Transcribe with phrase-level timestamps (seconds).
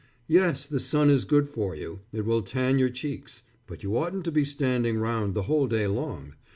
[0.27, 1.99] "Yes, the sun is good for you.
[2.11, 3.43] It will tan your cheeks.
[3.67, 6.33] But you oughtn't to be standing round the whole day long.